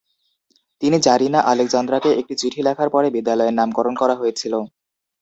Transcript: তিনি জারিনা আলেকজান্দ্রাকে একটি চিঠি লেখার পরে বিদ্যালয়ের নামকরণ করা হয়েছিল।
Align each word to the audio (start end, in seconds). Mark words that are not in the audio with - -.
তিনি 0.81 0.97
জারিনা 0.99 1.39
আলেকজান্দ্রাকে 1.51 2.09
একটি 2.21 2.33
চিঠি 2.41 2.61
লেখার 2.63 2.89
পরে 2.91 3.07
বিদ্যালয়ের 3.15 3.57
নামকরণ 3.59 3.93
করা 4.01 4.15
হয়েছিল। 4.15 4.53